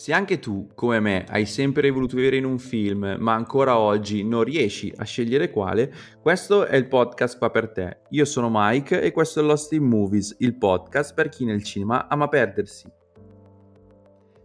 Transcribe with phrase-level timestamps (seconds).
[0.00, 4.24] Se anche tu, come me, hai sempre voluto vivere in un film, ma ancora oggi
[4.24, 5.92] non riesci a scegliere quale,
[6.22, 7.98] questo è il podcast qua per te.
[8.08, 12.08] Io sono Mike e questo è Lost in Movies, il podcast per chi nel cinema
[12.08, 12.90] ama perdersi.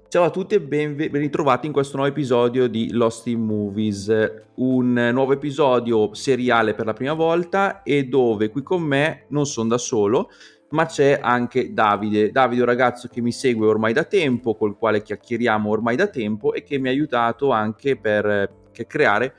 [0.10, 4.12] Ciao a tutti e ben ritrovati in questo nuovo episodio di Lost in Movies,
[4.56, 9.70] un nuovo episodio seriale per la prima volta e dove qui con me non sono
[9.70, 10.30] da solo,
[10.70, 12.32] ma c'è anche Davide.
[12.32, 16.08] Davide è un ragazzo che mi segue ormai da tempo, col quale chiacchieriamo ormai da
[16.08, 19.34] tempo e che mi ha aiutato anche per eh, creare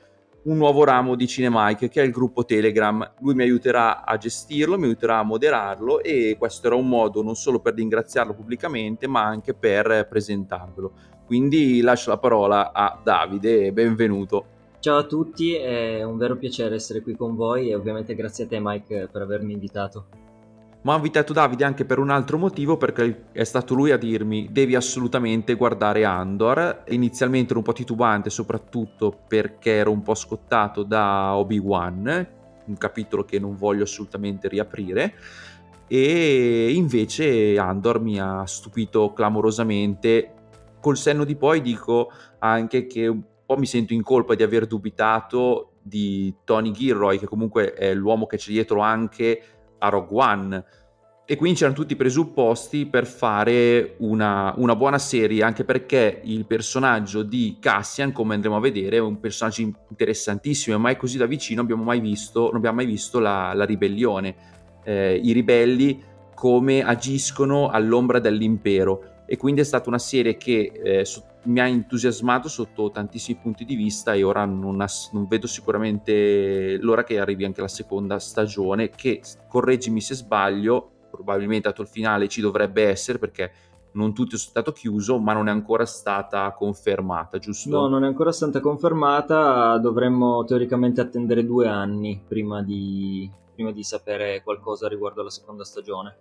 [0.47, 3.13] un nuovo ramo di Cinemike che è il gruppo Telegram.
[3.19, 7.35] Lui mi aiuterà a gestirlo, mi aiuterà a moderarlo e questo era un modo non
[7.35, 10.93] solo per ringraziarlo pubblicamente ma anche per presentarvelo.
[11.25, 14.55] Quindi lascio la parola a Davide e benvenuto.
[14.79, 18.47] Ciao a tutti, è un vero piacere essere qui con voi e ovviamente grazie a
[18.47, 20.26] te Mike per avermi invitato
[20.81, 24.47] ma ho invitato Davide anche per un altro motivo perché è stato lui a dirmi
[24.51, 30.83] devi assolutamente guardare Andor inizialmente ero un po' titubante soprattutto perché ero un po' scottato
[30.83, 32.35] da Obi-Wan
[32.67, 35.15] un capitolo che non voglio assolutamente riaprire.
[35.87, 40.33] E invece Andor mi ha stupito clamorosamente.
[40.79, 44.67] Col senno di poi dico anche che un po' mi sento in colpa di aver
[44.67, 49.41] dubitato di Tony Gilroy che comunque è l'uomo che c'è dietro anche
[49.79, 50.65] a Rogue One.
[51.29, 56.45] E quindi c'erano tutti i presupposti per fare una, una, buona serie, anche perché il
[56.45, 61.25] personaggio di Cassian, come andremo a vedere, è un personaggio interessantissimo e mai così da
[61.25, 64.35] vicino abbiamo mai visto, non abbiamo mai visto la, la ribellione,
[64.85, 66.01] eh, i ribelli
[66.33, 69.23] come agiscono all'ombra dell'impero.
[69.25, 73.65] E quindi è stata una serie che eh, so, mi ha entusiasmato sotto tantissimi punti
[73.65, 78.19] di vista e ora non, has- non, vedo sicuramente l'ora che arrivi anche la seconda
[78.19, 83.51] stagione che, correggimi se sbaglio, probabilmente dato il finale ci dovrebbe essere perché
[83.93, 87.69] non tutto è stato chiuso, ma non è ancora stata confermata, giusto?
[87.69, 93.83] No, non è ancora stata confermata, dovremmo teoricamente attendere due anni prima di, prima di
[93.83, 96.15] sapere qualcosa riguardo alla seconda stagione.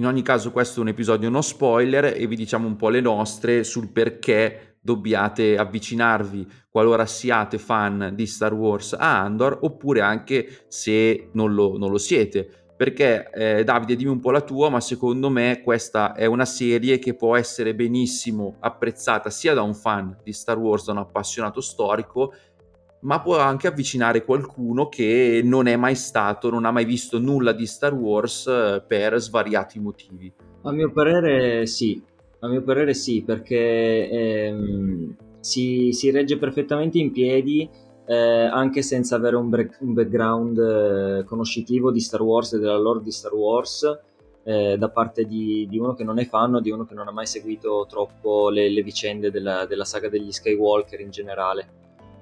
[0.00, 3.02] In ogni caso questo è un episodio no spoiler e vi diciamo un po' le
[3.02, 10.64] nostre sul perché dobbiate avvicinarvi qualora siate fan di Star Wars a Andor oppure anche
[10.68, 12.48] se non lo, non lo siete.
[12.78, 16.98] Perché eh, Davide dimmi un po' la tua, ma secondo me questa è una serie
[16.98, 21.60] che può essere benissimo apprezzata sia da un fan di Star Wars, da un appassionato
[21.60, 22.32] storico,
[23.00, 27.52] ma può anche avvicinare qualcuno che non è mai stato, non ha mai visto nulla
[27.52, 30.32] di Star Wars eh, per svariati motivi.
[30.62, 32.02] A mio parere sì,
[32.40, 37.68] a mio parere sì, perché ehm, si, si regge perfettamente in piedi
[38.06, 42.78] eh, anche senza avere un, break, un background eh, conoscitivo di Star Wars e della
[42.78, 43.98] lore di Star Wars
[44.42, 47.12] eh, da parte di, di, uno che non è fan di uno che non ha
[47.12, 51.68] mai seguito troppo le, le vicende della, della, saga degli Skywalker in generale.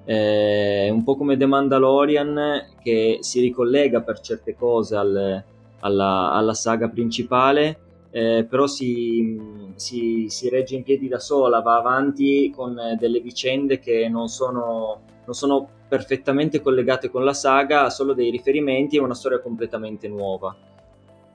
[0.05, 5.43] Eh, un po' come The Mandalorian che si ricollega per certe cose al,
[5.79, 9.39] alla, alla, saga principale, eh, però si,
[9.75, 15.01] si, si regge in piedi da sola, va avanti con delle vicende che non sono
[15.29, 20.07] non sono perfettamente collegate con la saga, ha solo dei riferimenti e una storia completamente
[20.07, 20.55] nuova.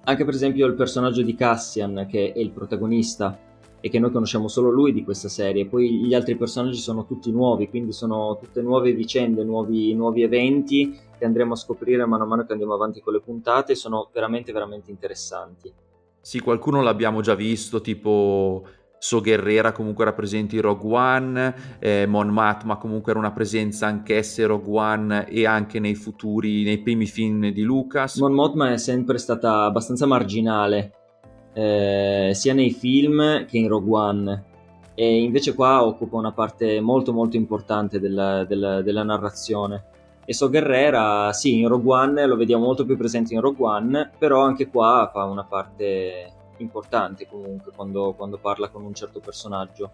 [0.02, 3.38] Anche per esempio il personaggio di Cassian, che è il protagonista
[3.84, 7.30] e che noi conosciamo solo lui di questa serie, poi gli altri personaggi sono tutti
[7.30, 12.46] nuovi, quindi sono tutte nuove vicende, nuovi, nuovi eventi che andremo a scoprire man mano
[12.46, 15.70] che andiamo avanti con le puntate, sono veramente veramente interessanti.
[16.18, 22.06] Sì, qualcuno l'abbiamo già visto, tipo So Guerrera comunque era presente in Rogue One, eh,
[22.06, 26.78] Mon Matma comunque era una presenza anch'essa in Rogue One e anche nei futuri, nei
[26.78, 28.16] primi film di Lucas.
[28.16, 31.03] Mon Mothma è sempre stata abbastanza marginale,
[31.54, 34.44] eh, sia nei film che in Rogue One.
[34.94, 39.84] E invece qua occupa una parte molto molto importante della, della, della narrazione.
[40.26, 44.10] E So Guerrera, sì, in Rogue One lo vediamo molto più presente in Rogue One,
[44.16, 49.90] però anche qua fa una parte importante comunque quando, quando parla con un certo personaggio.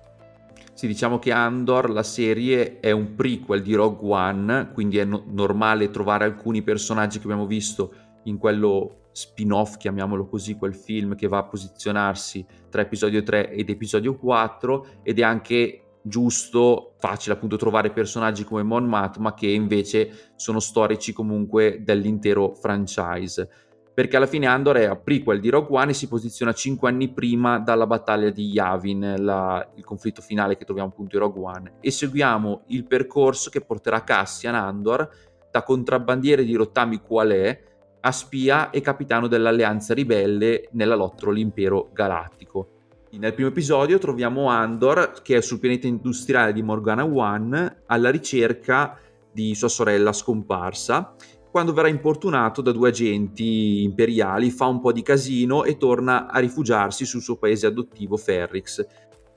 [0.73, 5.25] Sì, diciamo che Andor, la serie, è un prequel di Rogue One, quindi è no-
[5.27, 7.93] normale trovare alcuni personaggi che abbiamo visto
[8.25, 13.69] in quello spin-off, chiamiamolo così, quel film che va a posizionarsi tra episodio 3 ed
[13.69, 20.33] episodio 4 ed è anche giusto, facile appunto trovare personaggi come Mon Matma che invece
[20.37, 23.49] sono storici comunque dell'intero franchise.
[23.93, 27.13] Perché alla fine Andor è a prequel di Rogue One e si posiziona 5 anni
[27.13, 31.73] prima dalla battaglia di Yavin, la, il conflitto finale che troviamo appunto in Rogue One,
[31.81, 35.11] e seguiamo il percorso che porterà Cassian Andor
[35.51, 37.61] da contrabbandiere di rottami qual è
[38.01, 42.69] a spia e capitano dell'alleanza ribelle nella lotta all'impero galattico.
[43.13, 48.97] Nel primo episodio troviamo Andor che è sul pianeta industriale di Morgana One alla ricerca
[49.33, 51.15] di sua sorella scomparsa.
[51.51, 56.39] Quando verrà importunato da due agenti imperiali, fa un po' di casino e torna a
[56.39, 58.87] rifugiarsi sul suo paese adottivo Ferrix.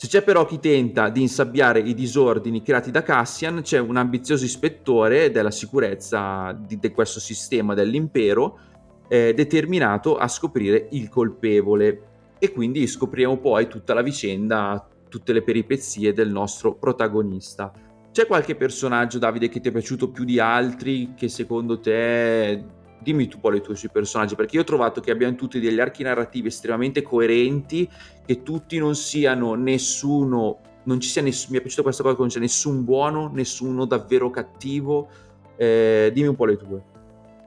[0.04, 4.44] Se c'è però chi tenta di insabbiare i disordini creati da Cassian, c'è un ambizioso
[4.44, 8.60] ispettore della sicurezza di, di questo sistema dell'impero,
[9.08, 12.02] eh, determinato a scoprire il colpevole.
[12.38, 17.72] E quindi scopriamo poi tutta la vicenda, tutte le peripezie del nostro protagonista.
[18.12, 22.62] C'è qualche personaggio, Davide, che ti è piaciuto più di altri, che secondo te
[23.04, 25.80] dimmi tu poi i tuoi sui personaggi, perché io ho trovato che abbiamo tutti degli
[25.80, 27.88] archi narrativi estremamente coerenti,
[28.26, 32.28] che tutti non siano nessuno, non ci sia nessuno, mi è piaciuta questa cosa, non
[32.30, 35.08] c'è nessun buono, nessuno davvero cattivo,
[35.56, 36.84] eh, dimmi un po' le tue.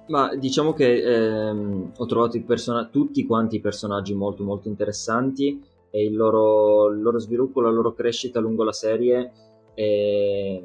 [0.09, 5.61] Ma diciamo che ehm, ho trovato person- tutti quanti i personaggi molto molto interessanti
[5.91, 9.33] e il loro, il loro sviluppo, la loro crescita lungo la serie
[9.75, 10.63] è,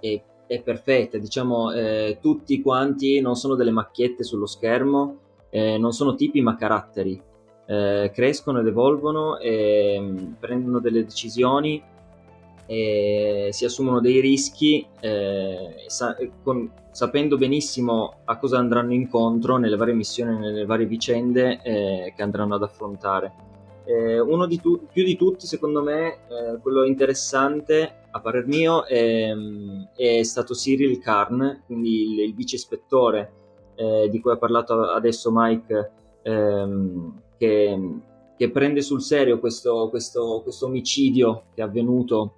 [0.00, 5.18] è è perfetta, diciamo eh, tutti quanti non sono delle macchiette sullo schermo,
[5.50, 7.20] eh, non sono tipi ma caratteri,
[7.66, 11.82] eh, crescono ed evolvono mh, mm, prendono delle decisioni
[12.68, 19.94] si assumono dei rischi eh, sa- con, sapendo benissimo a cosa andranno incontro nelle varie
[19.94, 23.32] missioni, nelle varie vicende eh, che andranno ad affrontare.
[23.84, 26.18] Eh, uno di tu- più di tutti, secondo me,
[26.60, 29.32] quello interessante a parer mio, è,
[29.94, 33.32] è stato Cyril Karn, quindi il, il vice ispettore
[33.76, 35.92] eh, di cui ha parlato adesso Mike,
[36.22, 37.90] ehm, che,
[38.36, 42.34] che, prende sul serio questo, questo, questo, omicidio che è avvenuto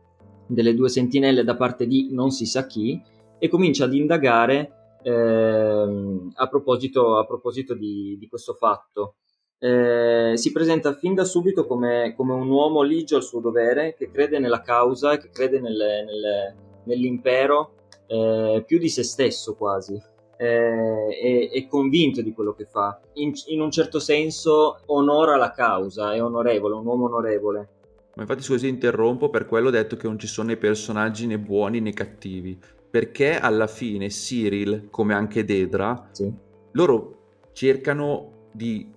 [0.47, 3.01] delle due sentinelle da parte di non si sa chi
[3.39, 9.15] e comincia ad indagare ehm, a proposito, a proposito di, di questo fatto
[9.59, 14.11] eh, si presenta fin da subito come, come, un uomo ligio al suo dovere, che
[14.11, 17.73] crede nella causa che crede nelle, nelle, nell'impero
[18.07, 20.01] eh, più di se stesso quasi.
[20.41, 23.01] Eh, è, è, convinto di quello che fa.
[23.15, 27.69] In, in, un certo senso onora la causa, è onorevole, un uomo onorevole.
[28.15, 31.39] Ma infatti scusi interrompo, per quello ho detto che non ci sono i personaggi né
[31.39, 32.57] buoni né cattivi,
[32.89, 36.33] perché alla fine Cyril, come anche Dedra, sì.
[36.73, 37.17] loro
[37.53, 38.89] cercano di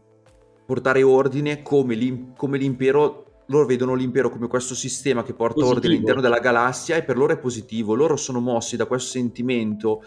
[0.71, 5.75] portare ordine come, l'im- come l'impero loro vedono l'impero come questo sistema che porta positivo.
[5.75, 10.01] ordine all'interno della galassia e per loro è positivo, loro sono mossi da questo sentimento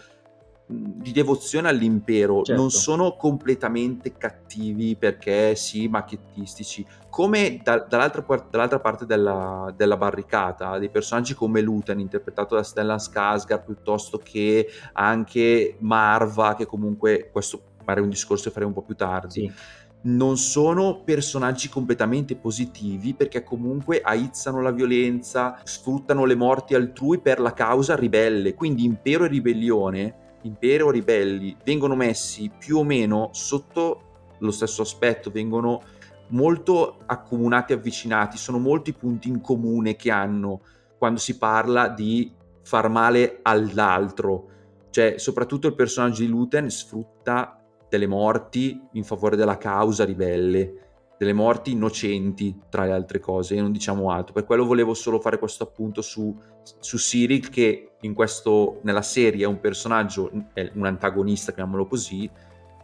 [0.67, 2.59] di devozione all'impero, certo.
[2.59, 10.79] non sono completamente cattivi perché sì, macchiettistici, come da, dall'altra, dall'altra, parte della, della, barricata,
[10.79, 17.61] dei personaggi come Luten, interpretato da Stellan Skarsgård, piuttosto che anche Marva, che comunque, questo
[17.85, 19.41] pare un discorso che faremo un po' più tardi.
[19.41, 27.19] Sì non sono personaggi completamente positivi perché comunque aizzano la violenza, sfruttano le morti altrui
[27.19, 28.53] per la causa ribelle.
[28.53, 34.01] Quindi impero e ribellione, impero e ribelli vengono messi più o meno sotto
[34.39, 35.81] lo stesso aspetto, vengono
[36.29, 40.61] molto accomunati avvicinati, sono molti punti in comune che hanno
[40.97, 42.31] quando si parla di
[42.61, 44.49] far male all'altro.
[44.89, 47.54] Cioè, soprattutto il personaggio di Luten sfrutta
[47.89, 50.73] delle morti in favore della causa ribelle,
[51.17, 54.33] delle morti innocenti tra le altre cose, e non diciamo altro.
[54.33, 56.35] Per quello volevo solo fare questo appunto su,
[56.79, 62.29] su Cyril, che questo, nella serie è un personaggio, è un antagonista, chiamiamolo così,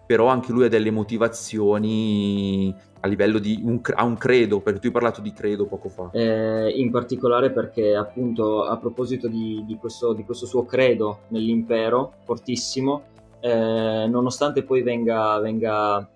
[0.05, 4.87] però anche lui ha delle motivazioni a livello di un, ha un credo, perché tu
[4.87, 6.09] hai parlato di credo poco fa.
[6.11, 12.13] Eh, in particolare perché appunto a proposito di, di, questo, di questo suo credo nell'impero
[12.25, 13.03] fortissimo,
[13.41, 16.09] eh, nonostante poi venga, venga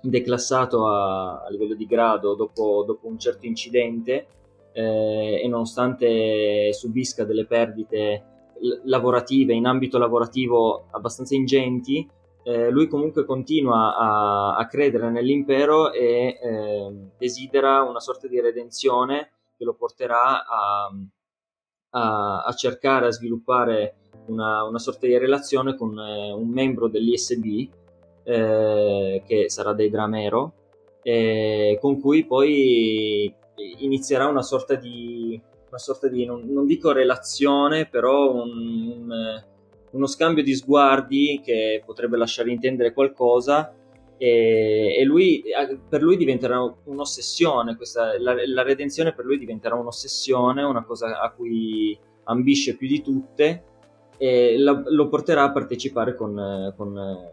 [0.00, 4.26] declassato a, a, livello di grado dopo, dopo un certo incidente
[4.72, 8.32] eh, e nonostante subisca delle perdite
[8.84, 12.08] lavorative in ambito lavorativo abbastanza ingenti,
[12.42, 19.30] eh, lui comunque continua a, a credere nell'impero e eh, desidera una sorta di redenzione
[19.56, 20.90] che lo porterà a,
[21.94, 23.96] a, a cercare, a sviluppare
[24.26, 27.68] una, una sorta di relazione con eh, un membro dell'ISB
[28.24, 30.52] eh, che sarà dei Dramero,
[31.02, 33.32] eh, con cui poi
[33.78, 38.50] inizierà una sorta di, una sorta di non, non dico relazione, però un,
[38.88, 39.44] un,
[39.90, 43.72] uno scambio di sguardi che potrebbe lasciare intendere qualcosa
[44.16, 45.42] e, e lui,
[45.88, 51.30] per lui diventerà un'ossessione, questa, la, la, redenzione per lui diventerà un'ossessione, una cosa a
[51.30, 53.64] cui ambisce più di tutte
[54.16, 57.32] e la, lo porterà a partecipare con, con,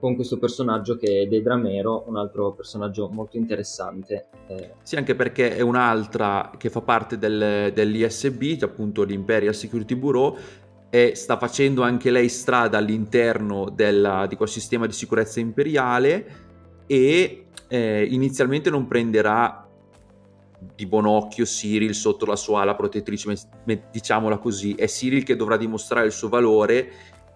[0.00, 4.26] con questo personaggio che è Dedra Mero, un altro personaggio molto interessante.
[4.48, 4.74] Eh.
[4.82, 10.36] Sì, anche perché è un'altra che fa parte del, dell'ISB, appunto l'Imperial Security Bureau,
[10.94, 16.26] e sta facendo anche lei strada all'interno della, di quel sistema di sicurezza imperiale
[16.86, 19.68] e eh, inizialmente non prenderà
[20.72, 23.34] di buon occhio Cyril sotto la sua ala protettrice,
[23.90, 26.92] diciamola così, è Cyril che dovrà dimostrare il suo valore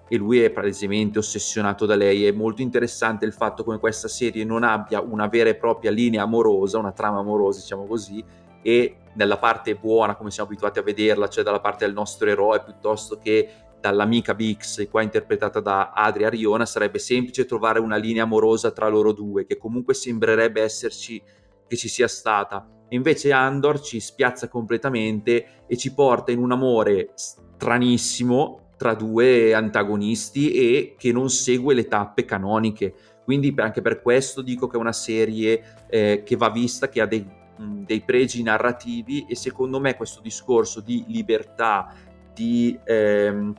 [0.07, 2.27] e lui è palesemente ossessionato da lei.
[2.27, 6.23] È molto interessante il fatto come questa serie non abbia una vera e propria linea
[6.23, 8.25] amorosa, una trama amorosa, diciamo così,
[8.63, 12.63] e nella parte buona, come siamo abituati a vederla, cioè dalla parte del nostro eroe,
[12.63, 13.49] piuttosto che
[13.81, 19.13] dall'amica Bix, qua interpretata da Adria Riona, sarebbe semplice trovare una linea amorosa tra loro
[19.13, 21.23] due, che comunque sembrerebbe esserci,
[21.67, 22.69] che ci sia stata.
[22.89, 29.53] E invece Andor ci spiazza completamente e ci porta in un amore stranissimo, tra due
[29.53, 32.95] antagonisti e che non segue le tappe canoniche.
[33.25, 37.07] Quindi anche per questo dico che è una serie eh, che va vista, che ha
[37.07, 37.27] dei,
[37.59, 41.93] dei, pregi narrativi e secondo me questo discorso di libertà,
[42.33, 43.55] di, ehm,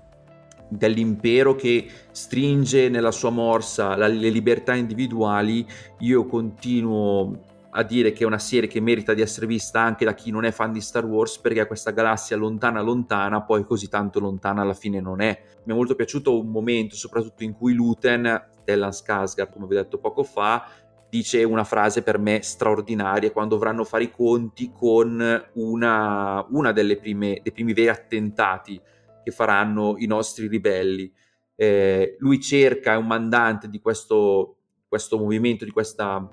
[0.70, 5.66] dell'impero che stringe nella sua morsa la, le libertà individuali,
[6.00, 10.14] io continuo a dire che è una serie che merita di essere vista anche da
[10.14, 14.20] chi non è fan di Star Wars perché questa galassia lontana lontana poi così tanto
[14.20, 15.40] lontana alla fine non è.
[15.66, 19.84] Mi è molto piaciuto un momento soprattutto in cui Luten, Stellan Skarsgård come vi ho
[19.84, 20.66] detto poco fa,
[21.10, 26.98] dice una frase per me straordinaria quando dovranno fare i conti con una, una delle
[26.98, 28.80] prime, dei primi veri attentati
[29.24, 31.12] che faranno i nostri ribelli.
[31.56, 36.28] Eh, lui cerca, è un mandante di questo, questo movimento, di questa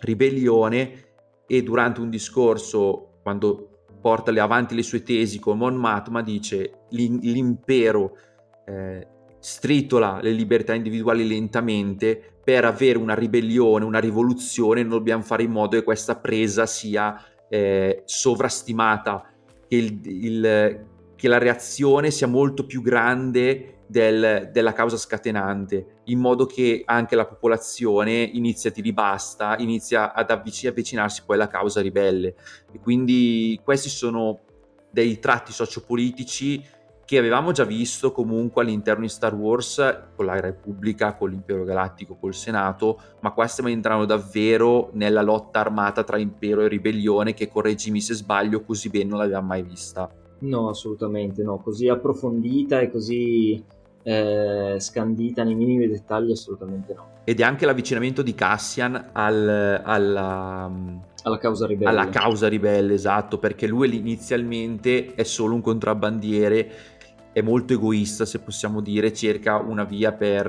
[0.00, 1.04] ribellione
[1.46, 8.16] e durante un discorso, quando porta avanti le sue tesi con Mon Matma, dice l'impero
[8.66, 9.06] eh,
[9.46, 15.52] stritola le libertà individuali lentamente per avere una ribellione, una rivoluzione, noi dobbiamo fare in
[15.52, 17.16] modo che questa presa sia
[17.48, 19.24] eh, sovrastimata,
[19.68, 26.18] che, il, il, che la reazione sia molto più grande del, della causa scatenante, in
[26.18, 31.46] modo che anche la popolazione inizia a dire basta, inizia ad avvic- avvicinarsi poi alla
[31.46, 32.34] causa ribelle.
[32.72, 34.40] E quindi questi sono
[34.90, 36.74] dei tratti sociopolitici
[37.06, 39.76] che avevamo già visto comunque all'interno di Star Wars
[40.16, 46.02] con la Repubblica, con l'Impero Galattico, col Senato, ma questi entrano davvero nella lotta armata
[46.02, 50.10] tra impero e ribellione che correggimi se sbaglio così bene non l'avevamo mai vista.
[50.40, 53.64] No, assolutamente no, così approfondita e così
[54.02, 57.14] eh, scandita nei minimi dettagli, assolutamente no.
[57.24, 60.70] Ed è anche l'avvicinamento di Cassian al, alla,
[61.22, 61.90] alla causa ribelle.
[61.90, 66.70] Alla causa ribelle, esatto, perché lui inizialmente è solo un contrabbandiere,
[67.36, 70.46] è molto egoista, se possiamo dire, cerca una via per,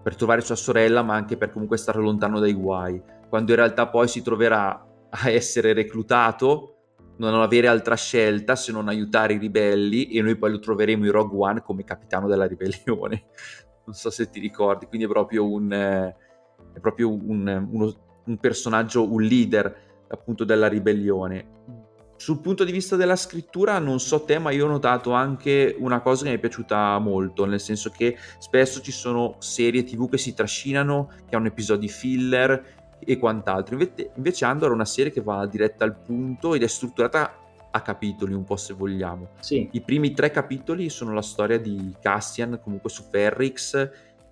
[0.00, 3.88] per trovare sua sorella, ma anche per comunque stare lontano dai guai, quando in realtà
[3.88, 6.74] poi si troverà a essere reclutato
[7.16, 11.10] non avere altra scelta se non aiutare i ribelli e noi poi lo troveremo in
[11.10, 13.24] Rogue One come capitano della ribellione.
[13.86, 17.94] Non so se ti ricordi, quindi è proprio un, è proprio un, uno,
[18.26, 19.76] un personaggio, un leader
[20.08, 21.85] appunto della ribellione.
[22.16, 26.00] Sul punto di vista della scrittura, non so te, ma io ho notato anche una
[26.00, 30.18] cosa che mi è piaciuta molto, nel senso che spesso ci sono serie TV che
[30.18, 33.74] si trascinano, che hanno episodi filler e quant'altro.
[33.74, 37.38] Invece, invece Andor è una serie che va diretta al punto ed è strutturata
[37.70, 39.32] a capitoli, un po' se vogliamo.
[39.40, 39.68] Sì.
[39.72, 43.90] I primi tre capitoli sono la storia di Cassian, comunque su Ferrix,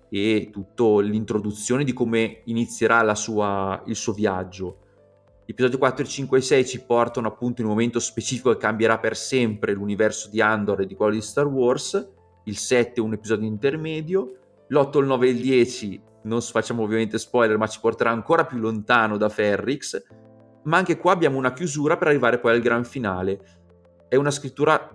[0.09, 4.79] e tutta l'introduzione di come inizierà sua, il suo viaggio.
[5.47, 8.97] Gli episodi 4, 5 e 6 ci portano appunto in un momento specifico che cambierà
[8.97, 12.13] per sempre l'universo di Andor e di quello di Star Wars.
[12.45, 14.37] Il 7 è un episodio intermedio.
[14.69, 18.57] L'8, il 9 e il 10 non facciamo ovviamente spoiler, ma ci porterà ancora più
[18.57, 20.03] lontano da Ferrix.
[20.63, 23.39] Ma anche qua abbiamo una chiusura per arrivare poi al gran finale.
[24.09, 24.89] È una scrittura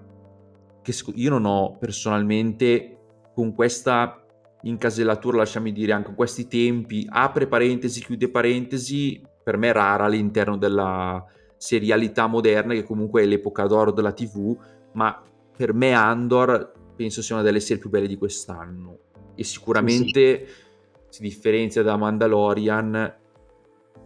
[0.83, 2.99] che io non ho personalmente
[3.33, 4.21] con questa
[4.63, 10.05] incasellatura, lasciami dire, anche con questi tempi, apre parentesi, chiude parentesi, per me è rara
[10.05, 11.25] all'interno della
[11.57, 14.57] serialità moderna, che comunque è l'epoca d'oro della TV,
[14.93, 15.23] ma
[15.57, 18.99] per me Andor penso sia una delle serie più belle di quest'anno.
[19.35, 20.47] E sicuramente...
[20.47, 20.69] Sì,
[21.11, 23.15] si differenzia da Mandalorian,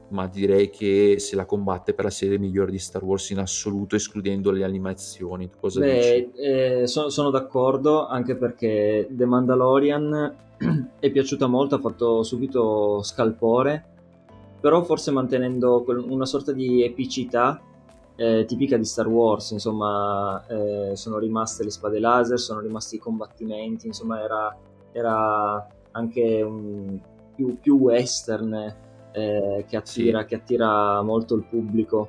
[0.09, 3.95] ma direi che se la combatte per la serie migliore di Star Wars in assoluto,
[3.95, 5.51] escludendo le animazioni.
[5.61, 10.35] Cosa Beh, eh, sono, sono, d'accordo, anche perché The Mandalorian
[10.99, 13.85] è piaciuta molto, ha fatto subito scalpore,
[14.65, 17.61] però forse mantenendo una sorta di epicità
[18.17, 22.99] eh, tipica di Star Wars, insomma, eh, sono rimaste le spade laser, sono rimasti i
[22.99, 24.57] combattimenti, insomma, era,
[24.91, 26.99] era anche un,
[27.35, 28.55] più, più western
[29.13, 30.27] eh, che, attira, sì.
[30.29, 32.09] che attira molto il pubblico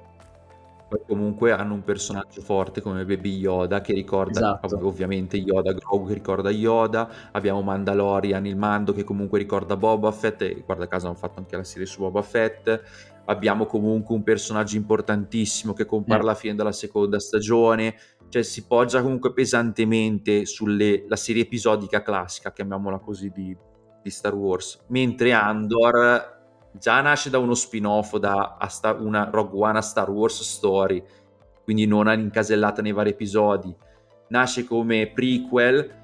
[0.87, 4.87] poi comunque hanno un personaggio forte come Baby Yoda che ricorda esatto.
[4.87, 10.41] ovviamente Yoda, Grogu che ricorda Yoda, abbiamo Mandalorian, il Mando che comunque ricorda Boba Fett
[10.43, 12.81] e guarda caso hanno fatto anche la serie su Boba Fett,
[13.25, 17.95] abbiamo comunque un personaggio importantissimo che compare alla fine della seconda stagione,
[18.29, 23.55] cioè si poggia comunque pesantemente sulla serie episodica classica, chiamiamola così, di,
[24.03, 26.34] di Star Wars, mentre Andor
[26.79, 31.03] già nasce da uno spin-off, da Star, una Rogue One a Star Wars Story,
[31.63, 33.73] quindi non incasellata nei vari episodi.
[34.27, 36.03] Nasce come prequel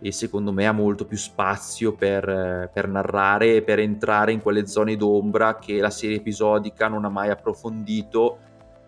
[0.00, 4.66] e secondo me ha molto più spazio per, per narrare e per entrare in quelle
[4.66, 8.38] zone d'ombra che la serie episodica non ha mai approfondito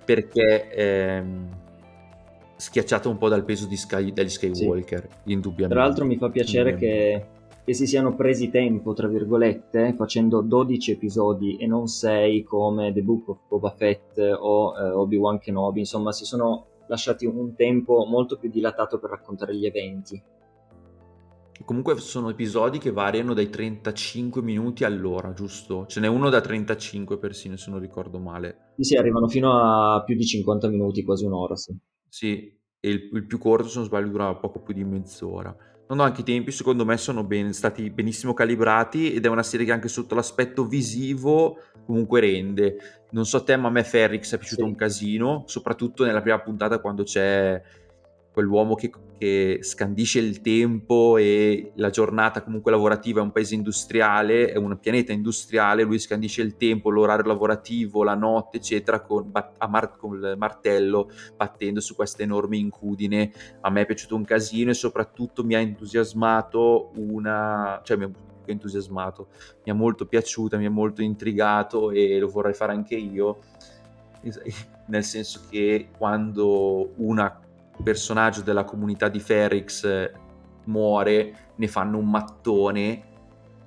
[0.05, 1.49] perché ehm,
[2.57, 5.33] schiacciata un po' dal peso Sky, degli Skywalker, sì.
[5.33, 5.75] indubbiamente.
[5.75, 7.27] Tra l'altro mi fa piacere che
[7.67, 13.03] che si siano presi tempo, tra virgolette, facendo 12 episodi e non 6 come The
[13.03, 18.39] Book of Boba Fett o eh, Obi-Wan Kenobi, insomma si sono lasciati un tempo molto
[18.39, 20.23] più dilatato per raccontare gli eventi.
[21.65, 25.87] Comunque sono episodi che variano dai 35 minuti all'ora, giusto?
[25.87, 28.75] Ce n'è uno da 35 persino, se non ricordo male.
[28.77, 31.77] Sì, sì, arrivano fino a più di 50 minuti, quasi un'ora, sì.
[32.09, 35.75] Sì, e il, il più corto, se non sbaglio, dura poco più di mezz'ora.
[35.89, 39.45] No, no, anche i tempi secondo me sono ben, stati benissimo calibrati ed è una
[39.45, 43.05] serie che anche sotto l'aspetto visivo comunque rende.
[43.11, 44.69] Non so te, ma a me Ferrix è piaciuto sì.
[44.69, 47.63] un casino, soprattutto nella prima puntata quando c'è
[48.37, 54.53] quell'uomo che, che, scandisce il tempo e la giornata comunque lavorativa è un paese industriale,
[54.53, 59.97] è un pianeta industriale, lui scandisce il tempo, l'orario lavorativo, la notte, eccetera, con, mar-
[59.97, 63.33] con il martello battendo su questa enorme incudine.
[63.63, 67.81] A me è piaciuto un casino e soprattutto mi ha entusiasmato una...
[67.85, 68.11] cioè mi ha
[68.45, 69.29] entusiasmato,
[69.65, 73.39] mi è molto piaciuta, mi ha molto intrigato e lo vorrei fare anche io
[74.89, 77.41] nel senso che quando una
[77.83, 80.13] personaggio della comunità di Ferrix eh,
[80.65, 83.03] muore, ne fanno un mattone,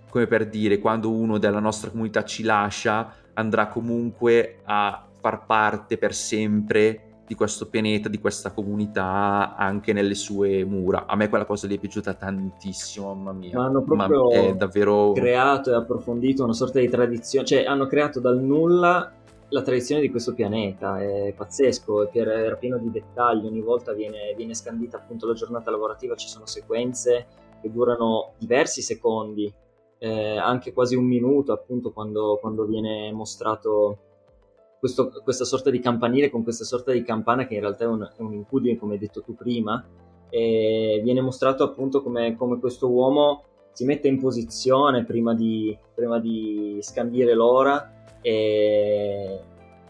[0.10, 5.98] come per dire, quando uno della nostra comunità ci lascia, andrà comunque a far parte
[5.98, 11.06] per sempre di questo pianeta, di questa comunità, anche nelle sue mura.
[11.06, 13.56] A me quella cosa lì è piaciuta tantissimo, mamma mia.
[13.56, 15.12] Ma hanno proprio Ma è davvero...
[15.12, 19.14] creato e approfondito una sorta di tradizione, cioè hanno creato dal nulla
[19.50, 24.54] la tradizione di questo pianeta è pazzesco, era pieno di dettagli, ogni volta viene, viene,
[24.54, 27.28] scandita appunto la giornata lavorativa, ci sono sequenze
[27.62, 29.52] che durano diversi secondi,
[29.98, 33.98] eh, anche quasi un minuto appunto quando, quando viene mostrato
[34.80, 38.10] questo, questa sorta di campanile con questa sorta di campana che in realtà è un,
[38.18, 39.84] è un incudine come hai detto tu prima,
[40.30, 46.20] e viene mostrato appunto come, come questo uomo si mette in posizione prima di, prima
[46.20, 49.09] di scandire l'ora e,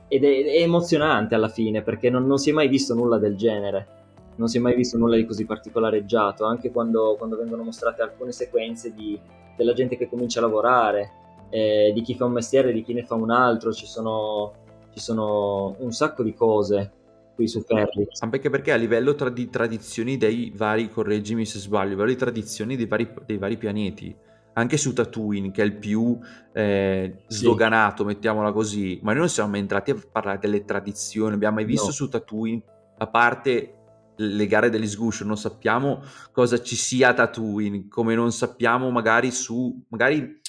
[0.10, 3.38] ed è, è, emozionante alla fine perché non, non, si è mai visto nulla del
[3.38, 3.88] genere,
[4.36, 8.34] non si è mai visto nulla di così particolareggiato, anche quando, quando vengono mostrate alcune
[8.34, 9.18] sequenze di,
[9.56, 11.12] della gente che comincia a lavorare,
[11.50, 14.54] eh, di chi fa un mestiere, di chi ne fa un altro, ci sono,
[14.92, 16.92] ci sono un sacco di cose
[17.36, 18.22] qui su Ferrix.
[18.22, 22.18] Anche perché a livello tra- di tradizioni dei vari, correggimi se sbaglio, a livello di
[22.18, 24.28] tradizioni dei vari, dei vari pianeti
[24.60, 26.18] anche su Tatooine, che è il più
[26.54, 28.08] eh, sdoganato, sì.
[28.08, 31.88] mettiamola così, ma noi non siamo mai entrati a parlare delle tradizioni, abbiamo mai visto
[31.88, 31.92] no.
[31.92, 32.62] su Tatooine,
[32.98, 33.74] a parte
[34.16, 39.32] le gare degli sguscio, non sappiamo cosa ci sia a Tatooine, come non sappiamo magari
[39.32, 40.42] su, magari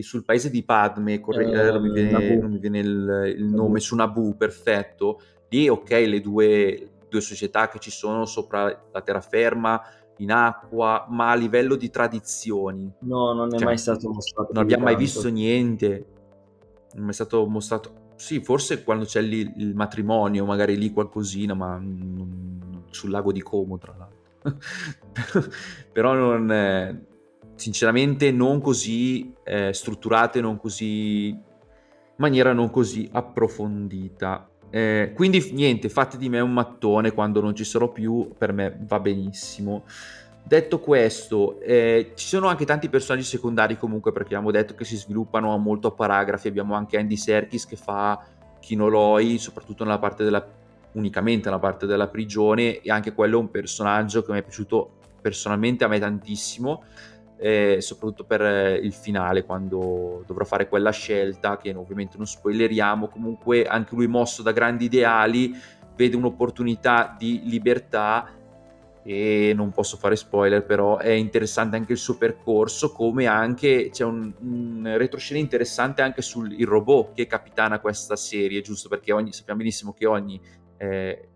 [0.00, 3.80] sul paese di Padme, corre- eh, non, mi viene, non, mi viene, il, il nome,
[3.80, 5.20] su Naboo, perfetto,
[5.50, 9.82] lì ok, le due, due società che ci sono sopra la terraferma,
[10.20, 12.90] in acqua, ma a livello di tradizioni.
[13.00, 14.52] No, non è cioè, mai stato mostrato.
[14.52, 16.06] Non abbiamo mai visto niente.
[16.94, 18.08] Non è stato mostrato.
[18.16, 21.82] Sì, forse quando c'è lì il matrimonio, magari lì qualcosina, ma
[22.90, 24.58] sul lago di Como, tra l'altro.
[25.92, 26.50] Però non.
[26.52, 26.94] È,
[27.54, 31.28] sinceramente, non così eh, strutturate, non così.
[31.28, 31.40] in
[32.16, 34.49] maniera non così approfondita.
[34.70, 38.78] Eh, quindi niente, fate di me un mattone quando non ci sarò più, per me
[38.86, 39.84] va benissimo.
[40.42, 44.96] Detto questo, eh, ci sono anche tanti personaggi secondari comunque perché abbiamo detto che si
[44.96, 48.24] sviluppano molto a paragrafi, abbiamo anche Andy Serkis che fa
[48.58, 50.44] Kinoloi, soprattutto nella parte della,
[50.92, 54.98] unicamente nella parte della prigione e anche quello è un personaggio che mi è piaciuto
[55.20, 56.82] personalmente a me tantissimo
[57.40, 63.08] eh, soprattutto per eh, il finale quando dovrò fare quella scelta che ovviamente non spoileriamo
[63.08, 65.54] comunque anche lui mosso da grandi ideali
[65.96, 68.28] vede un'opportunità di libertà
[69.02, 74.04] e non posso fare spoiler, però è interessante anche il suo percorso, come anche c'è
[74.04, 78.90] un, un retroscena interessante anche sul robot che capitana questa serie, giusto?
[78.90, 80.38] Perché ogni, sappiamo benissimo che ogni
[80.76, 81.29] eh,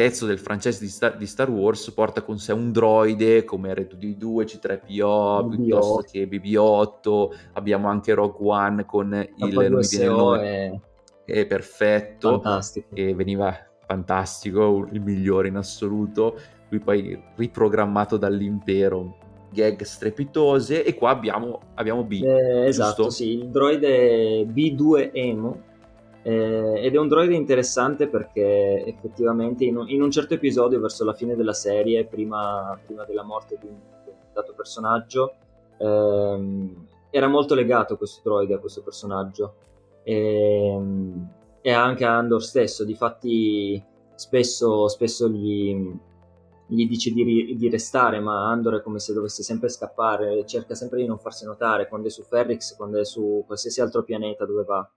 [0.00, 4.44] pezzo del francese di Star, di Star, Wars porta con sé un droide come R2D2,
[4.46, 5.48] C3PO, BB8.
[5.50, 9.52] piuttosto che BB8, abbiamo anche Rogue One con il...
[9.52, 10.80] Non mi è...
[11.26, 12.86] è perfetto, Fantastico.
[12.94, 13.54] e veniva
[13.86, 16.34] fantastico, il migliore in assoluto,
[16.70, 19.18] lui poi riprogrammato dall'impero,
[19.52, 20.82] gag strepitose.
[20.82, 22.22] E qua abbiamo, abbiamo B.
[22.24, 25.68] Eh, esatto, sì, il droide B2 Emo
[26.22, 31.04] eh, ed è un droide interessante perché effettivamente in un, in un, certo episodio verso
[31.04, 35.34] la fine della serie, prima, prima della morte di un, di un dato personaggio,
[35.78, 39.54] ehm, era molto legato questo droide a questo personaggio.
[40.02, 41.28] E, ehm,
[41.62, 43.82] e anche a Andor stesso, difatti
[44.14, 45.74] spesso, spesso gli,
[46.66, 51.00] gli dice di, di, restare, ma Andor è come se dovesse sempre scappare, cerca sempre
[51.00, 54.64] di non farsi notare quando è su Ferrix, quando è su qualsiasi altro pianeta dove
[54.64, 54.90] va.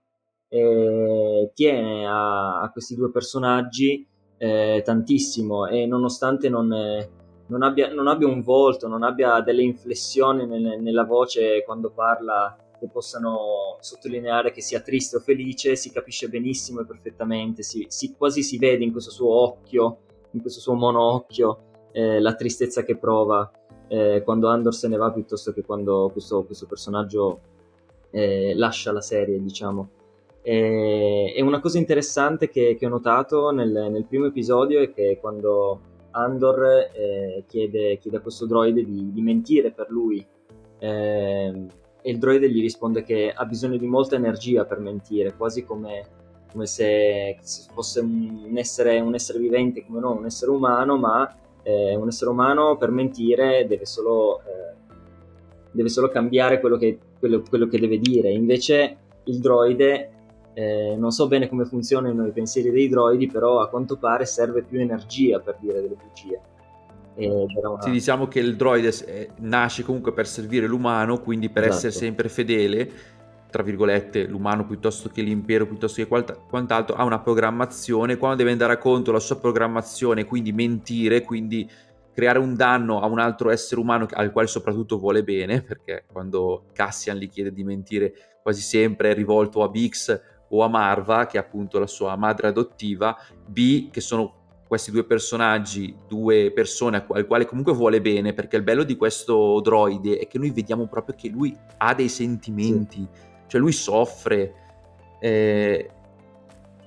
[0.54, 7.10] E tiene a, a questi due personaggi eh, tantissimo e nonostante non, eh,
[7.48, 12.56] non, abbia, non, abbia, un volto, non abbia delle inflessioni nel, nella voce quando parla
[12.78, 18.14] che possano sottolineare che sia triste o felice, si capisce benissimo e perfettamente, si, si,
[18.16, 19.98] quasi si vede in questo suo occhio,
[20.30, 23.50] in questo suo monocchio, eh, la tristezza che prova
[23.88, 27.40] eh, quando Andor se ne va piuttosto che quando questo, questo personaggio
[28.10, 29.88] eh, lascia la serie, diciamo.
[30.46, 35.80] E, una cosa interessante che, che ho notato nel, nel, primo episodio è che quando
[36.10, 40.24] Andor eh, chiede, chiede, a questo droide di, di mentire per lui,
[40.78, 41.66] eh,
[42.06, 46.04] e il droide gli risponde che ha bisogno di molta energia per mentire, quasi come,
[46.52, 47.38] come se,
[47.72, 52.30] fosse un essere, un essere, vivente come noi, un essere umano, ma eh, un essere
[52.30, 54.74] umano per mentire deve solo, eh,
[55.72, 58.30] deve solo cambiare quello che, quello, quello che, deve dire.
[58.30, 60.10] Invece il droide,
[60.54, 64.62] eh, non so bene come funzionano i pensieri dei droidi, però a quanto pare serve
[64.62, 66.40] più energia per dire delle bugie.
[67.16, 67.80] Una...
[67.80, 71.86] Sì, diciamo che il droide eh, nasce comunque per servire l'umano, quindi per esatto.
[71.86, 72.90] essere sempre fedele,
[73.50, 76.08] tra virgolette, l'umano piuttosto che l'impero, piuttosto che
[76.48, 81.68] quant'altro, ha una programmazione, quando deve andare a conto la sua programmazione, quindi mentire, quindi
[82.12, 86.66] creare un danno a un altro essere umano al quale soprattutto vuole bene, perché quando
[86.72, 88.12] Cassian gli chiede di mentire
[88.42, 90.20] quasi sempre è rivolto a Bix
[90.54, 95.04] o a Marva, che è appunto la sua madre adottiva, B, che sono questi due
[95.04, 100.26] personaggi, due persone al quale comunque vuole bene, perché il bello di questo droide è
[100.26, 103.28] che noi vediamo proprio che lui ha dei sentimenti, sì.
[103.46, 104.54] cioè lui soffre,
[105.20, 105.90] eh,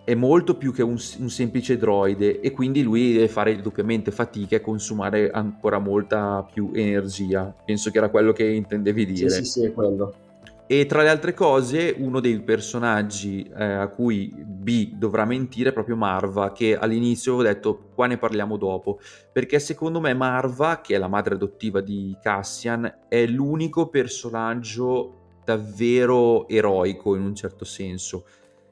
[0.04, 4.56] è molto più che un, un, semplice droide e quindi lui deve fare doppiamente fatica
[4.56, 7.54] e consumare ancora molta più energia.
[7.66, 9.30] Penso che era quello che intendevi dire.
[9.30, 10.27] Sì, sì, sì, è quello.
[10.70, 15.74] E tra le altre cose, uno dei personaggi eh, a cui B dovrà mentire è
[15.74, 19.00] proprio Marva, che all'inizio ho detto qua ne parliamo dopo,
[19.32, 26.46] perché secondo me Marva, che è la madre adottiva di Cassian, è l'unico personaggio davvero
[26.50, 28.26] eroico in un certo senso.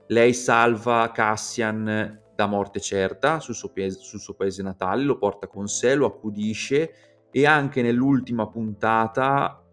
[0.07, 5.47] Lei salva Cassian da morte certa sul suo, paese, sul suo paese natale, lo porta
[5.47, 6.93] con sé, lo accudisce
[7.31, 9.64] e anche nell'ultima puntata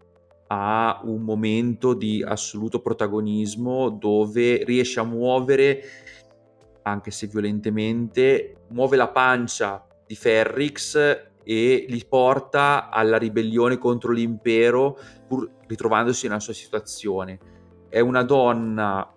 [0.53, 5.81] ha un momento di assoluto protagonismo dove riesce a muovere,
[6.83, 10.95] anche se violentemente, muove la pancia di Ferrix
[11.43, 17.39] e li porta alla ribellione contro l'impero pur ritrovandosi nella sua situazione.
[17.89, 19.12] È una donna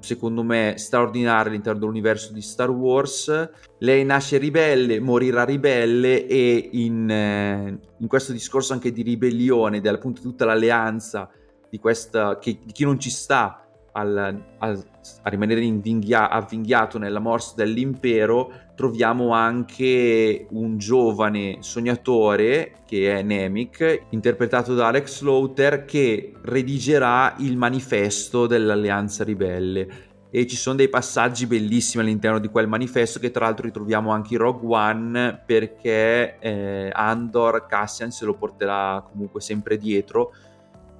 [0.00, 3.50] secondo me straordinaria all'interno dell'universo di Star Wars.
[3.78, 9.98] Lei nasce ribelle, morirà ribelle e in, eh, in questo discorso anche di ribellione, dal
[9.98, 11.30] punto di tutta l'alleanza
[11.68, 13.65] di, questa, che, di chi non ci sta
[13.96, 14.84] al, al,
[15.22, 24.02] a rimanere invinghia, avvinghiato nella morsa dell'impero, troviamo anche un giovane sognatore che è Nemik,
[24.10, 30.04] interpretato da Alex Slaughter, che redigerà il manifesto dell'Alleanza Ribelle.
[30.28, 34.34] E ci sono dei passaggi bellissimi all'interno di quel manifesto che tra l'altro ritroviamo anche
[34.34, 40.32] in Rogue One perché eh, Andor Cassian se lo porterà comunque sempre dietro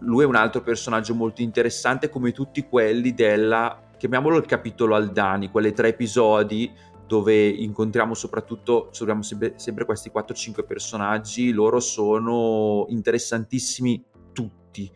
[0.00, 5.50] lui è un altro personaggio molto interessante come tutti quelli della, chiamiamolo il capitolo Aldani,
[5.50, 6.70] quelle tre episodi
[7.06, 14.90] dove incontriamo soprattutto, troviamo sempre, sempre questi 4-5 personaggi, loro sono interessantissimi tutti.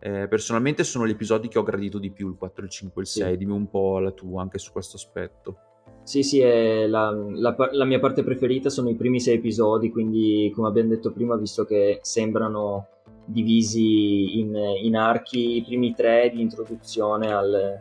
[0.00, 3.04] Eh, personalmente sono gli episodi che ho gradito di più, il 4, il 5 e
[3.04, 3.36] il 6, sì.
[3.36, 5.58] dimmi un po' la tua anche su questo aspetto.
[6.04, 10.68] Sì, sì, la, la, la, mia parte preferita sono i primi sei episodi, quindi come
[10.68, 12.86] abbiamo detto prima, visto che sembrano
[13.30, 17.80] divisi in, in archi, i primi tre di introduzione al,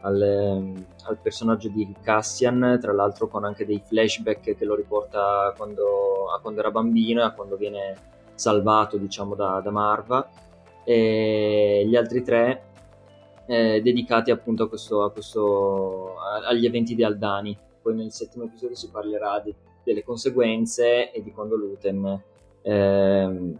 [0.00, 6.30] al, al, personaggio di Cassian, tra l'altro con anche dei flashback che lo riporta quando,
[6.34, 7.94] a quando era bambino e a quando viene
[8.34, 10.28] salvato, diciamo, da, da Marva.
[10.84, 12.62] E gli altri tre
[13.46, 16.14] eh, dedicati appunto a questo, a questo,
[16.46, 21.32] agli eventi di Aldani poi nel settimo episodio si parlerà di, delle conseguenze e di
[21.32, 22.22] quando Luten
[22.60, 23.58] ehm,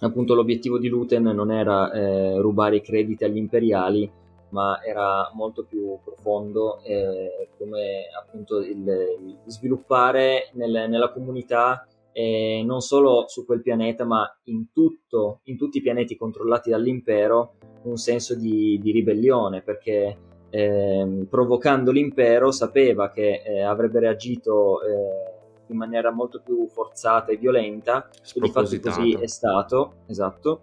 [0.00, 4.10] appunto l'obiettivo di Luten non era eh, rubare i crediti agli imperiali
[4.50, 12.62] ma era molto più profondo eh, come appunto il, il sviluppare nel, nella comunità eh,
[12.64, 17.96] non solo su quel pianeta ma in, tutto, in tutti i pianeti controllati dall'impero un
[17.96, 20.16] senso di, di ribellione perché
[20.50, 25.38] eh, provocando l'impero, sapeva che eh, avrebbe reagito eh,
[25.70, 30.60] in maniera molto più forzata e violenta, e di fatto così è stato, esatto,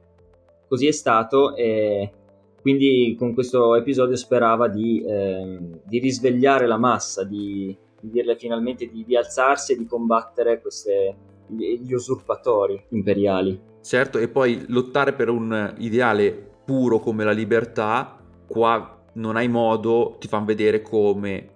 [0.67, 2.11] così è stato e
[2.61, 8.87] quindi con questo episodio sperava di, ehm, di risvegliare la massa, di, di dirle finalmente
[8.87, 11.15] di, di, alzarsi e di combattere queste,
[11.47, 13.59] gli usurpatori imperiali.
[13.81, 16.31] Certo, e poi lottare per un ideale
[16.65, 21.49] puro come la libertà, qua non hai modo, ti fanno vedere come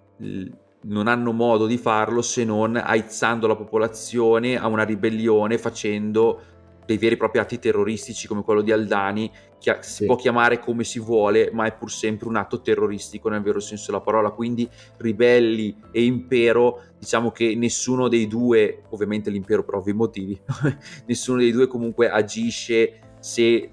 [0.84, 6.42] non hanno modo di farlo se non aizzando la popolazione a una ribellione facendo
[6.86, 10.06] dei veri e propri atti terroristici come quello di Aldani che si sì.
[10.06, 13.92] può chiamare come si vuole ma è pur sempre un atto terroristico nel vero senso
[13.92, 14.68] della parola quindi
[14.98, 20.40] ribelli e impero diciamo che nessuno dei due ovviamente l'impero per ovvi motivi
[21.06, 23.70] nessuno dei due comunque agisce se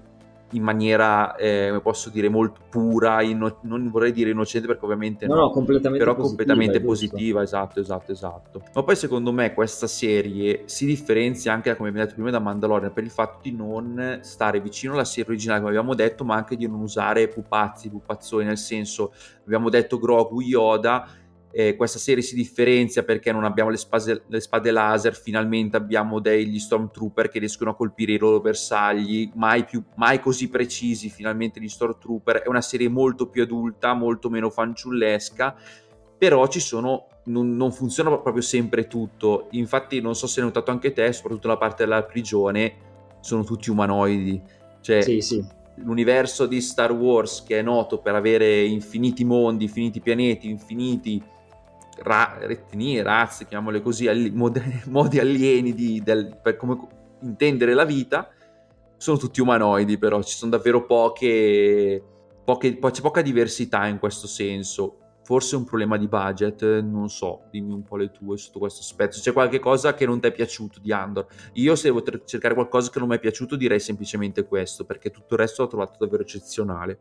[0.51, 5.27] in maniera, eh, come posso dire, molto pura, inno- non vorrei dire innocente perché ovviamente
[5.27, 8.63] no, no completamente però positiva, completamente positiva, esatto, esatto, esatto.
[8.73, 12.93] Ma poi secondo me questa serie si differenzia anche, come abbiamo detto prima, da Mandalorian
[12.93, 16.55] per il fatto di non stare vicino alla serie originale, come abbiamo detto, ma anche
[16.55, 19.13] di non usare pupazzi, pupazzoni, nel senso,
[19.45, 21.07] abbiamo detto Grogu, Yoda,
[21.51, 26.19] eh, questa serie si differenzia perché non abbiamo le, spase, le, spade laser, finalmente abbiamo
[26.19, 31.59] degli stormtrooper che riescono a colpire i loro bersagli, mai, più, mai così precisi finalmente
[31.59, 35.55] gli stormtrooper, è una serie molto più adulta, molto meno fanciullesca,
[36.17, 40.69] però ci sono, non, non funziona proprio sempre tutto, infatti non so se hai notato
[40.69, 42.87] anche te, soprattutto la parte della prigione,
[43.21, 44.39] sono tutti umanoidi,
[44.81, 45.43] cioè sì, sì.
[45.77, 51.21] l'universo di Star Wars che è noto per avere infiniti mondi, infiniti pianeti, infiniti
[52.03, 56.77] ra- etnie, razze, chiamiamole così, alli- mod- modi alieni di, del, per come
[57.21, 58.29] intendere la vita,
[58.97, 62.03] sono tutti umanoidi però, ci sono davvero poche,
[62.43, 64.95] poche, c'è poca diversità in questo senso.
[65.23, 68.79] Forse è un problema di budget, non so, dimmi un po' le tue su questo
[68.79, 69.19] aspetto.
[69.19, 71.27] C'è qualche cosa che non ti è piaciuto di Andor?
[71.53, 75.35] Io se devo cercare qualcosa che non mi è piaciuto direi semplicemente questo, perché tutto
[75.35, 76.99] il resto l'ho trovato davvero eccezionale.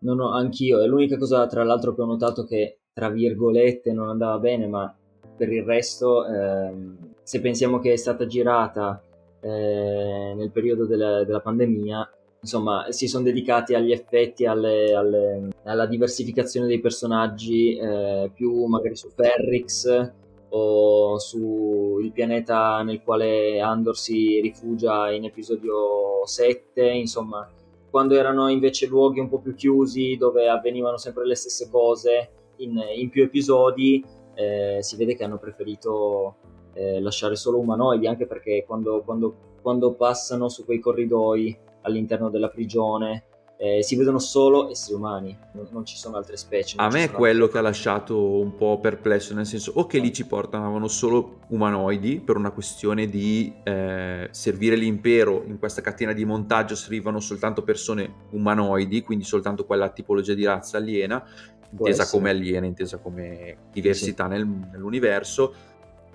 [0.00, 0.80] No, no, anch'io.
[0.80, 4.92] È l'unica cosa, tra l'altro, che ho notato che tra virgolette non andava bene, ma
[5.36, 9.00] per il resto, ehm, se pensiamo che è stata girata
[9.40, 15.86] eh, nel periodo della, della, pandemia, insomma, si sono dedicati agli effetti, alle, alle, alla
[15.86, 20.12] diversificazione dei personaggi, eh, più magari su Ferrix
[20.48, 27.48] o sul pianeta nel quale Andor si rifugia in episodio 7, insomma,
[27.90, 32.80] quando erano invece luoghi un po' più chiusi dove avvenivano sempre le stesse cose in,
[32.96, 36.36] in più episodi eh, si vede che hanno preferito
[36.74, 42.48] eh, lasciare solo umanoidi, anche perché quando, quando, quando, passano su quei corridoi all'interno della
[42.48, 43.24] prigione
[43.60, 46.76] eh, si vedono solo esseri umani, non, non ci sono altre specie.
[46.78, 50.12] A me è quello che ha lasciato un po' perplesso, nel senso o che lì
[50.12, 56.24] ci portavano solo umanoidi per una questione di eh, servire l'impero in questa catena di
[56.24, 61.24] montaggio servivano soltanto persone umanoidi, quindi soltanto quella tipologia di razza aliena,
[61.70, 64.30] intesa come aliena, intesa come diversità sì.
[64.30, 65.54] nel, nell'universo,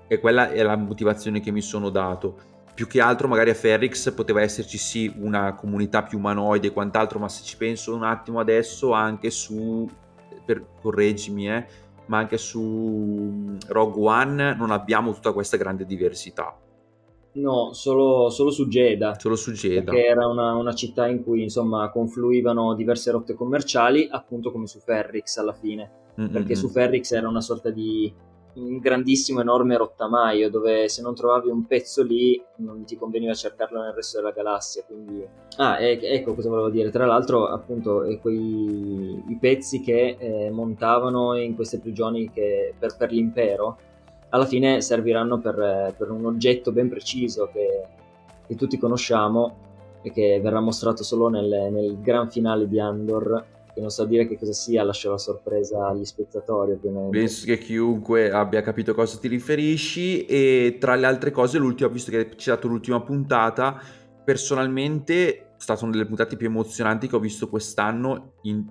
[0.07, 2.51] e quella è la motivazione che mi sono dato.
[2.73, 7.19] Più che altro, magari a Ferrix poteva esserci sì una comunità più umanoide e quant'altro,
[7.19, 9.87] ma se ci penso un attimo adesso, anche su,
[10.43, 11.65] per, correggimi, eh,
[12.07, 16.57] ma anche su mm, Rogue One non abbiamo tutta questa grande diversità.
[17.34, 19.17] No, solo, solo, su Jeddah.
[19.17, 19.91] Solo su Jeddah.
[19.91, 24.80] Perché era una, una, città in cui insomma confluivano diverse rotte commerciali, appunto come su
[24.80, 26.02] Ferrix alla fine.
[26.19, 26.32] Mm-hmm.
[26.32, 28.13] Perché su Ferrix era una sorta di,
[28.56, 33.82] un grandissimo, enorme rottamaio dove se non trovavi un pezzo lì non ti conveniva cercarlo
[33.82, 34.84] nel resto della galassia.
[34.86, 35.26] Quindi...
[35.58, 36.89] Ah, e- ecco cosa volevo dire.
[36.91, 43.12] Tra l'altro, appunto, quei i pezzi che eh, montavano in queste prigioni che, per, per,
[43.12, 43.78] l'impero
[44.34, 47.84] alla fine serviranno per, per un oggetto ben preciso che,
[48.48, 53.80] che, tutti conosciamo e che verrà mostrato solo nel, nel gran finale di Andor che
[53.80, 57.17] non so dire che cosa sia, lascio la sorpresa agli spettatori ovviamente.
[57.17, 61.89] Penso che chiunque abbia capito a cosa ti riferisci e tra le altre cose l'ultima,
[61.89, 63.80] visto che hai citato l'ultima puntata,
[64.24, 68.63] personalmente è stata una delle puntate più emozionanti che ho visto quest'anno in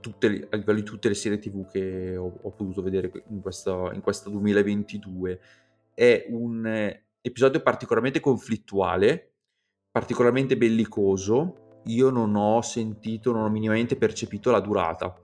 [0.00, 3.90] tutte, a livello di tutte le serie tv che ho, ho potuto vedere in questo,
[3.92, 5.40] in questo 2022.
[5.94, 9.32] È un episodio particolarmente conflittuale,
[9.90, 15.14] particolarmente bellicoso, io non ho sentito, non ho minimamente percepito la durata.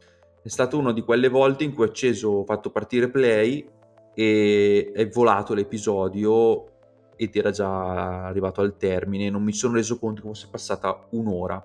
[0.42, 3.66] È stata una di quelle volte in cui ho acceso, ho fatto partire play
[4.14, 6.68] e è volato l'episodio
[7.16, 9.30] ed era già arrivato al termine.
[9.30, 11.62] Non mi sono reso conto che fosse passata un'ora.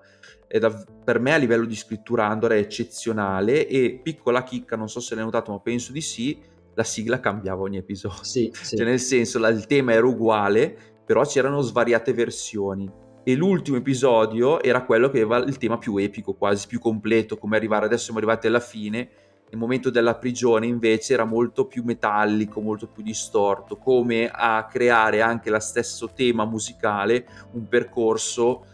[0.58, 0.72] Da,
[1.04, 5.14] per me a livello di scrittura Andor è eccezionale e piccola chicca, non so se
[5.14, 6.42] l'hai notato ma penso di sì,
[6.74, 8.24] la sigla cambiava ogni episodio.
[8.24, 8.78] Sì, sì.
[8.78, 12.90] Cioè nel senso la, il tema era uguale, però c'erano svariate versioni
[13.24, 17.58] e l'ultimo episodio era quello che aveva il tema più epico, quasi più completo, come
[17.58, 19.10] arrivare adesso siamo arrivati alla fine.
[19.52, 25.22] Il momento della prigione invece era molto più metallico, molto più distorto, come a creare
[25.22, 28.66] anche lo stesso tema musicale, un percorso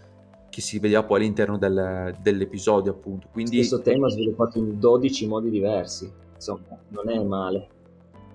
[0.56, 3.28] che si vedeva poi all'interno del, dell'episodio appunto.
[3.30, 7.68] Quindi, Stesso tema sviluppato in 12 modi diversi, insomma non è male.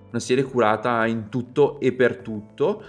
[0.09, 2.83] Una serie curata in tutto e per tutto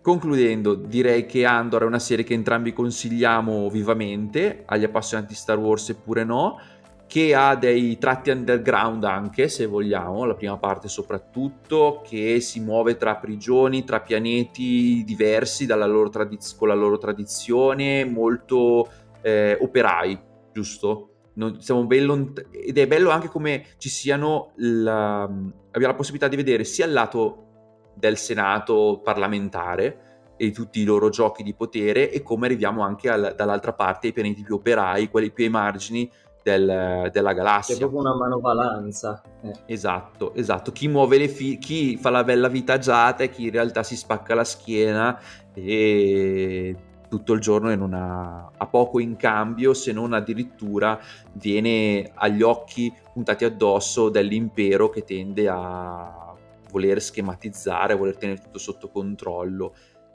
[0.00, 5.58] Concludendo, direi che Andor è una serie che entrambi consigliamo vivamente agli appassionati di Star
[5.58, 6.60] Wars eppure no,
[7.06, 12.96] che ha dei tratti underground anche, se vogliamo, la prima parte soprattutto, che si muove
[12.96, 18.88] tra prigioni, tra pianeti diversi tradiz- con la loro tradizione, molto
[19.22, 20.18] eh, operai,
[20.52, 21.10] giusto?
[21.34, 21.58] Non,
[22.06, 26.86] lont- ed è bello anche come ci siano la, abbiamo la possibilità di vedere sia
[26.86, 32.82] il lato del Senato parlamentare e tutti i loro giochi di potere e come arriviamo
[32.82, 36.10] anche al, dall'altra parte ai pianeti più operai, quelli più ai margini
[36.46, 37.74] del, della galassia.
[37.74, 39.20] C'è proprio una manovalanza.
[39.42, 39.52] Eh.
[39.66, 40.70] Esatto, esatto.
[40.70, 43.96] Chi muove le fi- chi fa la bella vita agiata e chi in realtà si
[43.96, 45.18] spacca la schiena
[45.52, 46.76] e
[47.08, 51.00] tutto il giorno e non ha, ha, poco in cambio se non addirittura
[51.32, 56.32] viene agli occhi puntati addosso dell'impero che tende a
[56.70, 59.74] voler schematizzare, a voler tenere tutto sotto controllo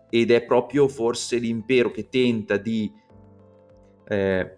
[0.10, 2.92] ed è proprio forse l'impero che tenta di
[4.08, 4.58] eh,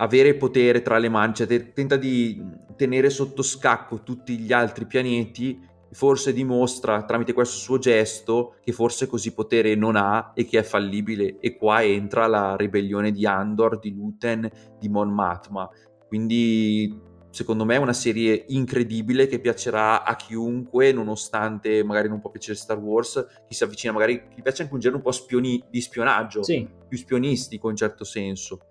[0.00, 2.42] avere potere tra le mani, cioè te- tenta di
[2.76, 5.60] tenere sotto scacco tutti gli altri pianeti,
[5.92, 10.62] forse dimostra tramite questo suo gesto che forse così potere non ha e che è
[10.62, 15.68] fallibile e qua entra la ribellione di Andor, di Luten, di Mon Matma.
[16.06, 22.30] Quindi secondo me è una serie incredibile che piacerà a chiunque, nonostante magari non può
[22.30, 25.62] piacere Star Wars, chi si avvicina magari, gli piace anche un genere un po' spioni,
[25.68, 26.66] di spionaggio, sì.
[26.88, 28.69] più spionistico in certo senso.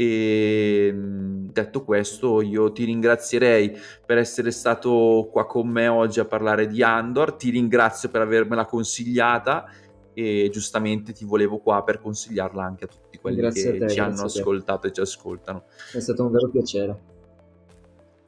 [0.00, 6.68] E detto questo, io ti ringrazierei per essere stato qua con me oggi a parlare
[6.68, 9.68] di Andor, ti ringrazio per avermela consigliata
[10.14, 13.98] e giustamente ti volevo qua per consigliarla anche a tutti quelli grazie che te, ci
[13.98, 15.64] hanno ascoltato e ci ascoltano.
[15.92, 17.02] È stato un vero piacere.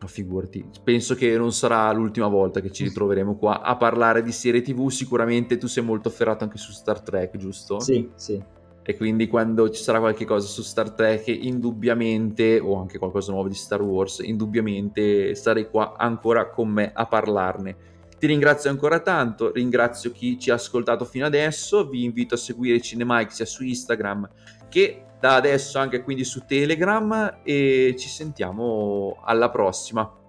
[0.06, 4.62] Figurati, penso che non sarà l'ultima volta che ci ritroveremo qua a parlare di serie
[4.62, 4.88] TV.
[4.88, 7.78] Sicuramente tu sei molto afferrato anche su Star Trek, giusto?
[7.78, 8.42] Sì, sì.
[8.90, 13.46] E quindi quando ci sarà qualche cosa su Star Trek, indubbiamente, o anche qualcosa nuovo
[13.46, 17.76] di Star Wars, indubbiamente sarei qua ancora con me a parlarne.
[18.18, 22.80] Ti ringrazio ancora tanto, ringrazio chi ci ha ascoltato fino adesso, vi invito a seguire
[22.80, 24.28] Cinemike sia su Instagram
[24.68, 30.19] che da adesso anche quindi su Telegram e ci sentiamo alla prossima.